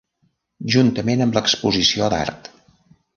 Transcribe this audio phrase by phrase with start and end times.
[0.75, 2.51] Juntament amb l'exposició d'art.